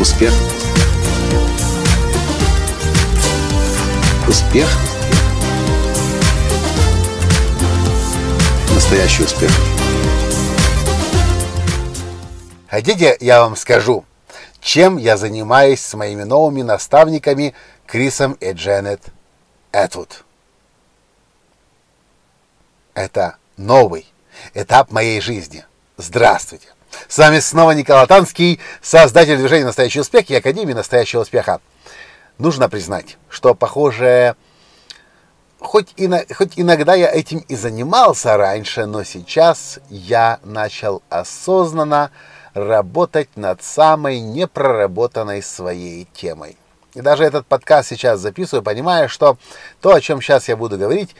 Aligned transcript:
Успех. 0.00 0.32
Успех. 4.26 4.66
Настоящий 8.74 9.24
успех. 9.24 9.50
Хотите, 12.70 13.18
я 13.20 13.42
вам 13.42 13.56
скажу, 13.56 14.06
чем 14.62 14.96
я 14.96 15.18
занимаюсь 15.18 15.82
с 15.82 15.92
моими 15.92 16.22
новыми 16.22 16.62
наставниками 16.62 17.54
Крисом 17.84 18.32
и 18.40 18.52
Дженнет 18.52 19.02
Этвуд? 19.70 20.24
Это 22.94 23.36
новый 23.58 24.10
этап 24.54 24.92
моей 24.92 25.20
жизни. 25.20 25.66
Здравствуйте! 25.98 26.68
С 27.08 27.18
вами 27.18 27.38
снова 27.40 27.72
Николай 27.72 28.06
Танский, 28.06 28.60
создатель 28.82 29.36
движения 29.36 29.64
«Настоящий 29.64 30.00
успех» 30.00 30.30
и 30.30 30.34
Академии 30.34 30.72
«Настоящего 30.72 31.22
успеха». 31.22 31.60
Нужно 32.38 32.68
признать, 32.68 33.16
что, 33.28 33.54
похоже, 33.54 34.34
хоть, 35.58 35.92
и 35.96 36.08
хоть 36.32 36.52
иногда 36.56 36.94
я 36.94 37.10
этим 37.10 37.40
и 37.48 37.54
занимался 37.54 38.36
раньше, 38.36 38.86
но 38.86 39.04
сейчас 39.04 39.78
я 39.88 40.40
начал 40.42 41.02
осознанно 41.10 42.10
работать 42.54 43.28
над 43.36 43.62
самой 43.62 44.20
непроработанной 44.20 45.42
своей 45.42 46.08
темой. 46.14 46.56
И 46.94 47.02
даже 47.02 47.24
этот 47.24 47.46
подкаст 47.46 47.90
сейчас 47.90 48.20
записываю, 48.20 48.62
понимая, 48.62 49.06
что 49.06 49.36
то, 49.80 49.94
о 49.94 50.00
чем 50.00 50.20
сейчас 50.20 50.48
я 50.48 50.56
буду 50.56 50.78
говорить, 50.78 51.14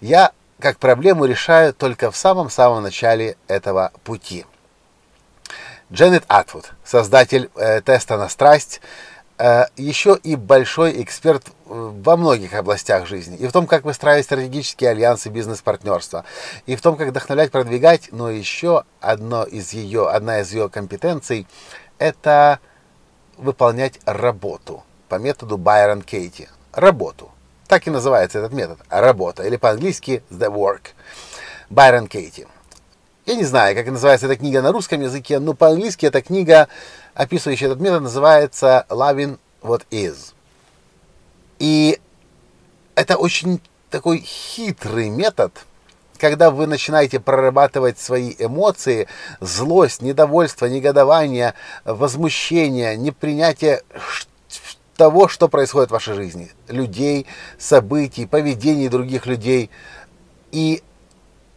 я 0.00 0.32
как 0.58 0.78
проблему 0.78 1.26
решаю 1.26 1.74
только 1.74 2.10
в 2.10 2.16
самом-самом 2.16 2.82
начале 2.82 3.36
этого 3.46 3.92
пути– 4.04 4.46
Дженнет 5.92 6.24
Атвуд, 6.26 6.72
создатель 6.84 7.48
э, 7.54 7.80
теста 7.80 8.16
на 8.16 8.28
страсть, 8.28 8.80
э, 9.38 9.66
еще 9.76 10.18
и 10.20 10.34
большой 10.34 11.00
эксперт 11.02 11.46
во 11.64 12.16
многих 12.16 12.54
областях 12.54 13.06
жизни. 13.06 13.36
И 13.36 13.46
в 13.46 13.52
том, 13.52 13.68
как 13.68 13.84
выстраивать 13.84 14.24
стратегические 14.24 14.90
альянсы 14.90 15.28
бизнес-партнерства. 15.28 16.24
И 16.66 16.74
в 16.74 16.82
том, 16.82 16.96
как 16.96 17.08
вдохновлять, 17.08 17.52
продвигать. 17.52 18.08
Но 18.10 18.30
еще 18.30 18.82
одно 19.00 19.44
из 19.44 19.72
ее, 19.72 20.08
одна 20.08 20.40
из 20.40 20.52
ее 20.52 20.68
компетенций– 20.68 21.46
это 21.98 22.58
выполнять 23.36 24.00
работу 24.06 24.82
по 25.08 25.16
методу 25.16 25.56
Байрон 25.56 26.02
Кейти. 26.02 26.48
Работу. 26.72 27.30
Так 27.68 27.86
и 27.86 27.90
называется 27.90 28.38
этот 28.38 28.52
метод. 28.52 28.78
Работа. 28.88 29.44
Или 29.44 29.56
по-английски 29.56 30.24
the 30.30 30.48
work. 30.52 30.88
Байрон 31.70 32.08
Кейти. 32.08 32.46
Я 33.26 33.34
не 33.34 33.42
знаю, 33.42 33.74
как 33.74 33.88
называется 33.88 34.26
эта 34.26 34.36
книга 34.36 34.62
на 34.62 34.70
русском 34.70 35.00
языке, 35.00 35.40
но 35.40 35.52
по-английски 35.52 36.06
эта 36.06 36.22
книга, 36.22 36.68
описывающая 37.12 37.66
этот 37.66 37.80
метод, 37.80 38.02
называется 38.02 38.86
Loving 38.88 39.40
What 39.62 39.82
Is. 39.90 40.32
И 41.58 41.98
это 42.94 43.16
очень 43.16 43.60
такой 43.90 44.20
хитрый 44.20 45.08
метод, 45.08 45.52
когда 46.18 46.52
вы 46.52 46.68
начинаете 46.68 47.18
прорабатывать 47.18 47.98
свои 47.98 48.32
эмоции, 48.38 49.08
злость, 49.40 50.02
недовольство, 50.02 50.66
негодование, 50.66 51.54
возмущение, 51.84 52.96
непринятие 52.96 53.82
того, 54.96 55.26
что 55.26 55.48
происходит 55.48 55.88
в 55.88 55.94
вашей 55.94 56.14
жизни, 56.14 56.52
людей, 56.68 57.26
событий, 57.58 58.24
поведений 58.24 58.86
других 58.86 59.26
людей. 59.26 59.68
И 60.52 60.84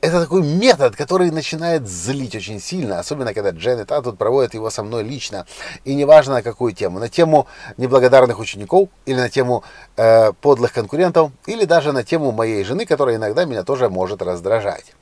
это 0.01 0.21
такой 0.21 0.43
метод, 0.43 0.95
который 0.95 1.29
начинает 1.31 1.87
злить 1.87 2.35
очень 2.35 2.61
сильно, 2.61 2.99
особенно 2.99 3.33
когда 3.33 3.49
Дженнет 3.51 3.91
А 3.91 4.01
тут 4.01 4.17
проводит 4.17 4.53
его 4.53 4.69
со 4.69 4.83
мной 4.83 5.03
лично. 5.03 5.45
И 5.83 5.93
неважно 5.93 6.35
на 6.35 6.41
какую 6.41 6.73
тему. 6.73 6.99
На 6.99 7.09
тему 7.09 7.47
неблагодарных 7.77 8.39
учеников, 8.39 8.89
или 9.05 9.17
на 9.17 9.29
тему 9.29 9.63
э, 9.97 10.31
подлых 10.33 10.71
конкурентов, 10.71 11.31
или 11.47 11.65
даже 11.65 11.91
на 11.91 12.03
тему 12.03 12.31
моей 12.31 12.63
жены, 12.63 12.85
которая 12.85 13.17
иногда 13.17 13.45
меня 13.45 13.63
тоже 13.63 13.89
может 13.89 14.21
раздражать. 14.21 14.93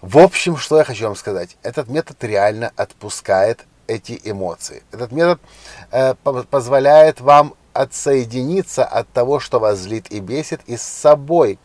В 0.00 0.18
общем, 0.18 0.56
что 0.56 0.78
я 0.78 0.84
хочу 0.84 1.04
вам 1.04 1.16
сказать. 1.16 1.56
Этот 1.62 1.88
метод 1.88 2.22
реально 2.24 2.72
отпускает 2.76 3.64
эти 3.86 4.20
эмоции. 4.24 4.82
Этот 4.90 5.12
метод 5.12 5.40
э, 5.92 6.14
позволяет 6.50 7.20
вам 7.20 7.54
отсоединиться 7.72 8.84
от 8.84 9.08
того, 9.10 9.38
что 9.38 9.60
вас 9.60 9.78
злит 9.78 10.10
и 10.10 10.20
бесит, 10.20 10.60
и 10.66 10.76
с 10.76 10.82
собой 10.82 11.58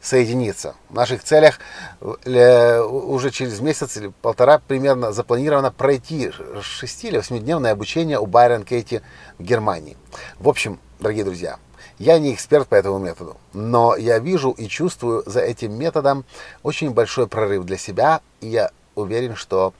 соединиться. 0.00 0.74
В 0.88 0.94
наших 0.94 1.22
целях 1.22 1.58
э, 2.00 2.80
уже 2.80 3.30
через 3.30 3.60
месяц 3.60 3.96
или 3.96 4.12
полтора 4.22 4.58
примерно 4.58 5.12
запланировано 5.12 5.70
пройти 5.70 6.30
6 6.60 7.04
или 7.04 7.20
8-дневное 7.20 7.72
обучение 7.72 8.18
у 8.18 8.26
Байрон 8.26 8.64
Кейти 8.64 9.02
в 9.38 9.42
Германии. 9.42 9.96
В 10.38 10.48
общем, 10.48 10.78
дорогие 11.00 11.24
друзья, 11.24 11.58
я 11.98 12.18
не 12.18 12.32
эксперт 12.32 12.68
по 12.68 12.76
этому 12.76 12.98
методу, 12.98 13.36
но 13.52 13.96
я 13.96 14.18
вижу 14.18 14.50
и 14.50 14.68
чувствую 14.68 15.24
за 15.26 15.40
этим 15.40 15.76
методом 15.76 16.24
очень 16.62 16.90
большой 16.90 17.26
прорыв 17.26 17.64
для 17.64 17.76
себя, 17.76 18.20
и 18.40 18.48
я 18.48 18.70
уверен, 18.94 19.34
что 19.34 19.74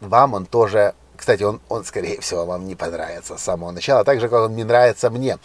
вам 0.00 0.34
он 0.34 0.46
тоже 0.46 0.94
кстати, 1.26 1.42
он, 1.42 1.60
он, 1.68 1.84
скорее 1.84 2.20
всего, 2.20 2.46
вам 2.46 2.68
не 2.68 2.76
понравится 2.76 3.36
с 3.36 3.42
самого 3.42 3.72
начала, 3.72 4.04
так 4.04 4.20
же, 4.20 4.28
как 4.28 4.44
он 4.44 4.54
не 4.54 4.62
нравится 4.62 5.10
мне. 5.10 5.38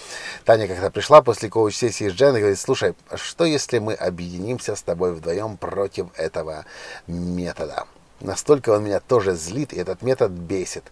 Таня 0.46 0.68
как-то 0.68 0.92
пришла 0.92 1.24
после 1.24 1.50
коуч-сессии 1.50 2.08
с 2.08 2.14
Джен 2.14 2.36
и 2.36 2.40
говорит, 2.40 2.60
слушай, 2.60 2.94
что 3.16 3.46
если 3.46 3.80
мы 3.80 3.96
объединимся 3.96 4.76
с 4.76 4.84
тобой 4.84 5.12
вдвоем 5.12 5.58
против 5.58 6.10
этого 6.16 6.66
метода? 7.08 7.86
Настолько 8.20 8.70
он 8.70 8.84
меня 8.84 9.00
тоже 9.00 9.34
злит, 9.34 9.74
и 9.74 9.80
этот 9.80 10.04
метод 10.04 10.30
бесит. 10.30 10.84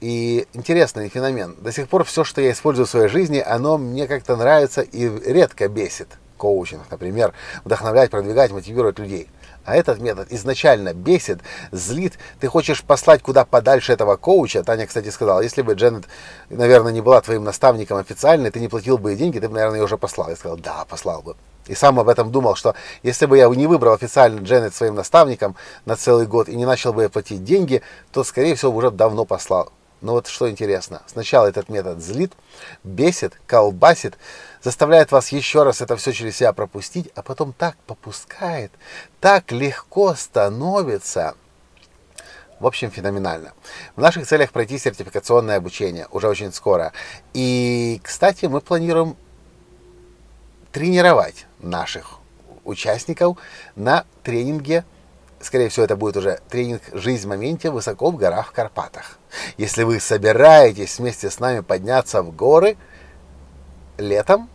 И 0.00 0.48
интересный 0.52 1.08
феномен. 1.08 1.54
До 1.60 1.70
сих 1.70 1.88
пор 1.88 2.02
все, 2.02 2.24
что 2.24 2.40
я 2.40 2.50
использую 2.50 2.86
в 2.86 2.90
своей 2.90 3.08
жизни, 3.08 3.38
оно 3.38 3.78
мне 3.78 4.08
как-то 4.08 4.34
нравится 4.34 4.80
и 4.80 5.08
редко 5.30 5.68
бесит. 5.68 6.08
Коучинг, 6.38 6.90
например, 6.90 7.34
вдохновлять, 7.64 8.10
продвигать, 8.10 8.50
мотивировать 8.52 8.98
людей. 8.98 9.28
А 9.66 9.76
этот 9.76 10.00
метод 10.00 10.28
изначально 10.32 10.94
бесит, 10.94 11.40
злит. 11.72 12.18
Ты 12.40 12.48
хочешь 12.48 12.82
послать 12.82 13.20
куда 13.20 13.44
подальше 13.44 13.92
этого 13.92 14.16
коуча. 14.16 14.62
Таня, 14.62 14.86
кстати, 14.86 15.10
сказала, 15.10 15.42
если 15.42 15.60
бы 15.60 15.74
Дженнет, 15.74 16.04
наверное, 16.48 16.90
не 16.90 17.02
была 17.02 17.20
твоим 17.20 17.44
наставником 17.44 17.98
официально, 17.98 18.50
ты 18.50 18.60
не 18.60 18.68
платил 18.68 18.96
бы 18.96 19.10
ей 19.10 19.18
деньги, 19.18 19.38
ты 19.38 19.48
бы, 19.48 19.54
наверное, 19.54 19.80
ее 19.80 19.84
уже 19.84 19.98
послал. 19.98 20.30
Я 20.30 20.36
сказал, 20.36 20.56
да, 20.56 20.86
послал 20.88 21.20
бы. 21.20 21.36
И 21.66 21.74
сам 21.74 22.00
об 22.00 22.08
этом 22.08 22.32
думал, 22.32 22.54
что 22.54 22.74
если 23.02 23.26
бы 23.26 23.36
я 23.36 23.46
не 23.48 23.66
выбрал 23.66 23.92
официально 23.92 24.40
Дженнет 24.40 24.74
своим 24.74 24.94
наставником 24.94 25.54
на 25.84 25.96
целый 25.96 26.26
год 26.26 26.48
и 26.48 26.56
не 26.56 26.64
начал 26.64 26.94
бы 26.94 27.06
платить 27.10 27.44
деньги, 27.44 27.82
то, 28.10 28.24
скорее 28.24 28.54
всего, 28.54 28.72
уже 28.72 28.90
давно 28.90 29.26
послал. 29.26 29.70
Но 30.00 30.12
вот 30.12 30.28
что 30.28 30.48
интересно, 30.48 31.02
сначала 31.06 31.46
этот 31.46 31.68
метод 31.68 32.00
злит, 32.00 32.32
бесит, 32.84 33.38
колбасит, 33.46 34.16
заставляет 34.62 35.10
вас 35.10 35.28
еще 35.30 35.64
раз 35.64 35.80
это 35.80 35.96
все 35.96 36.12
через 36.12 36.36
себя 36.36 36.52
пропустить, 36.52 37.10
а 37.16 37.22
потом 37.22 37.52
так 37.52 37.76
попускает, 37.86 38.70
так 39.20 39.50
легко 39.50 40.14
становится. 40.14 41.34
В 42.60 42.66
общем, 42.66 42.90
феноменально. 42.90 43.52
В 43.94 44.00
наших 44.00 44.26
целях 44.26 44.50
пройти 44.52 44.78
сертификационное 44.78 45.56
обучение 45.56 46.08
уже 46.10 46.28
очень 46.28 46.52
скоро. 46.52 46.92
И, 47.32 48.00
кстати, 48.02 48.46
мы 48.46 48.60
планируем 48.60 49.16
тренировать 50.72 51.46
наших 51.60 52.18
участников 52.64 53.38
на 53.76 54.04
тренинге 54.22 54.84
скорее 55.40 55.68
всего, 55.68 55.84
это 55.84 55.96
будет 55.96 56.16
уже 56.16 56.40
тренинг 56.48 56.82
«Жизнь 56.92 57.26
в 57.26 57.28
моменте» 57.28 57.70
высоко 57.70 58.10
в 58.10 58.16
горах 58.16 58.48
в 58.48 58.52
Карпатах. 58.52 59.18
Если 59.56 59.82
вы 59.82 60.00
собираетесь 60.00 60.98
вместе 60.98 61.30
с 61.30 61.40
нами 61.40 61.60
подняться 61.60 62.22
в 62.22 62.34
горы 62.34 62.76
летом, 63.98 64.48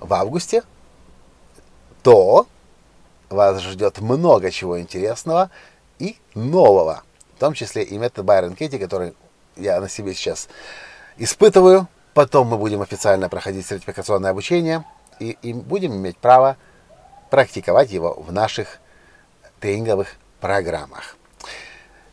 в 0.00 0.12
августе, 0.12 0.62
то 2.02 2.46
вас 3.30 3.60
ждет 3.62 4.00
много 4.00 4.50
чего 4.50 4.80
интересного 4.80 5.50
и 5.98 6.18
нового. 6.34 7.02
В 7.36 7.40
том 7.40 7.54
числе 7.54 7.82
и 7.82 7.98
метод 7.98 8.24
Байрон 8.24 8.54
Кетти, 8.54 8.78
который 8.78 9.14
я 9.56 9.80
на 9.80 9.88
себе 9.88 10.14
сейчас 10.14 10.48
испытываю. 11.16 11.88
Потом 12.12 12.48
мы 12.48 12.58
будем 12.58 12.80
официально 12.80 13.28
проходить 13.28 13.66
сертификационное 13.66 14.30
обучение 14.30 14.84
и, 15.18 15.36
и 15.42 15.52
будем 15.52 15.94
иметь 15.94 16.16
право 16.16 16.56
практиковать 17.30 17.90
его 17.90 18.14
в 18.14 18.32
наших 18.32 18.78
тренинговых 19.64 20.16
программах. 20.42 21.16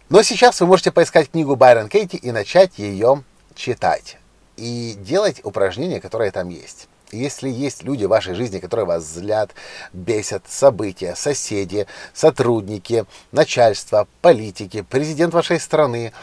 Но 0.08 0.24
сейчас 0.24 0.62
вы 0.62 0.68
можете 0.68 0.90
поискать 0.90 1.32
книгу 1.32 1.58
Байрон 1.58 1.90
Кейти 1.90 2.16
и 2.16 2.32
начать 2.32 2.80
ее 2.80 3.26
читать. 3.56 4.18
И 4.56 4.96
делать 4.98 5.42
упражнения, 5.44 6.00
которые 6.00 6.32
там 6.32 6.48
есть. 6.48 6.88
Если 7.12 7.50
есть 7.50 7.84
люди 7.84 8.06
в 8.06 8.08
вашей 8.08 8.36
жизни, 8.36 8.60
которые 8.60 8.86
вас 8.86 9.04
злят, 9.04 9.52
бесят, 9.92 10.44
события, 10.48 11.14
соседи, 11.14 11.88
сотрудники, 12.14 13.04
начальство, 13.34 14.08
политики, 14.22 14.86
президент 14.90 15.34
вашей 15.34 15.60
страны, 15.60 16.14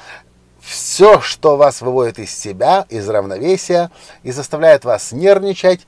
все, 0.63 1.21
что 1.21 1.59
вас 1.59 1.83
выводит 1.83 2.19
из 2.21 2.35
себя, 2.35 2.87
из 2.89 3.07
равновесия 3.07 3.91
и 4.23 4.31
заставляет 4.33 4.87
вас 4.87 5.13
нервничать, 5.13 5.87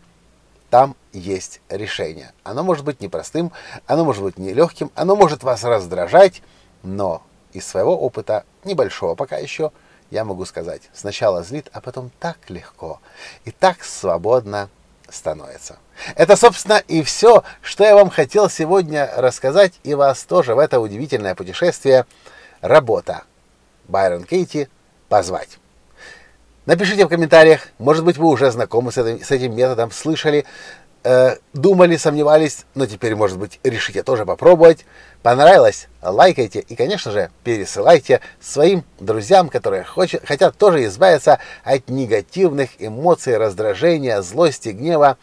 там 0.70 0.96
есть 1.12 1.60
решение. 1.68 2.32
Оно 2.44 2.62
может 2.62 2.84
быть 2.84 3.00
непростым, 3.00 3.52
оно 3.86 4.04
может 4.04 4.22
быть 4.22 4.38
нелегким, 4.38 4.90
оно 4.94 5.16
может 5.16 5.42
вас 5.42 5.64
раздражать, 5.64 6.42
но 6.82 7.22
из 7.52 7.66
своего 7.66 7.98
опыта, 7.98 8.44
небольшого 8.64 9.14
пока 9.16 9.36
еще, 9.36 9.72
я 10.10 10.24
могу 10.24 10.44
сказать, 10.44 10.82
сначала 10.94 11.42
злит, 11.42 11.68
а 11.72 11.80
потом 11.80 12.10
так 12.20 12.38
легко 12.48 13.00
и 13.44 13.50
так 13.50 13.84
свободно 13.84 14.70
становится. 15.08 15.78
Это, 16.14 16.36
собственно, 16.36 16.78
и 16.78 17.02
все, 17.02 17.42
что 17.62 17.84
я 17.84 17.94
вам 17.94 18.10
хотел 18.10 18.48
сегодня 18.48 19.10
рассказать 19.16 19.74
и 19.82 19.94
вас 19.94 20.22
тоже 20.24 20.54
в 20.54 20.58
это 20.58 20.80
удивительное 20.80 21.34
путешествие 21.34 22.06
«Работа». 22.60 23.24
Байрон 23.88 24.24
Кейти 24.24 24.68
позвать. 25.08 25.58
Напишите 26.70 27.04
в 27.04 27.08
комментариях, 27.08 27.62
может 27.80 28.04
быть, 28.04 28.16
вы 28.16 28.28
уже 28.28 28.48
знакомы 28.52 28.92
с 28.92 28.98
этим, 28.98 29.24
с 29.24 29.32
этим 29.32 29.56
методом, 29.56 29.90
слышали, 29.90 30.44
э, 31.02 31.34
думали, 31.52 31.96
сомневались, 31.96 32.64
но 32.76 32.86
теперь, 32.86 33.16
может 33.16 33.38
быть, 33.38 33.58
решите 33.64 34.04
тоже 34.04 34.24
попробовать. 34.24 34.86
Понравилось? 35.24 35.88
Лайкайте 36.00 36.60
и, 36.60 36.76
конечно 36.76 37.10
же, 37.10 37.32
пересылайте 37.42 38.20
своим 38.40 38.84
друзьям, 39.00 39.48
которые 39.48 39.82
хочет, 39.82 40.24
хотят 40.24 40.56
тоже 40.56 40.84
избавиться 40.84 41.40
от 41.64 41.88
негативных 41.88 42.70
эмоций, 42.78 43.36
раздражения, 43.36 44.22
злости, 44.22 44.68
гнева 44.68 45.18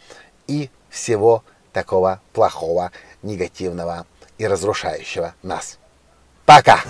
и 0.48 0.68
всего 0.90 1.42
такого 1.72 2.20
плохого, 2.34 2.92
негативного 3.22 4.04
и 4.36 4.46
разрушающего 4.46 5.32
нас. 5.42 5.78
Пока! 6.44 6.80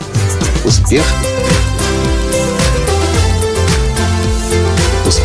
Успех! 0.65 1.05